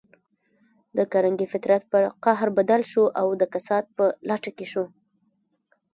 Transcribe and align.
د 0.97 0.99
کارنګي 1.11 1.47
فطرت 1.53 1.81
پر 1.91 2.03
قهر 2.23 2.47
بدل 2.57 2.81
شو 2.91 3.03
او 3.19 3.27
د 3.39 3.43
کسات 3.53 3.85
په 3.97 4.05
لټه 4.29 4.51
کې 4.57 4.65
شو. 4.71 4.85